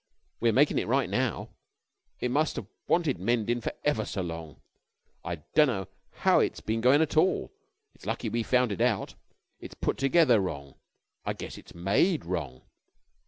[0.39, 1.49] We're makin' it right now.
[2.19, 4.59] It must have wanted mendin' for ever so long.
[5.23, 5.89] I dunno
[6.25, 7.53] how it's been goin' at all.
[7.93, 9.13] It's lucky we found it out.
[9.59, 10.73] It's put together wrong.
[11.23, 12.63] I guess it's made wrong.